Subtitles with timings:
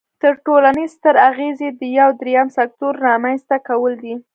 [0.21, 4.15] تر ټولو ستر اغیز یې د یو دریم سکتور رامینځ ته کول دي.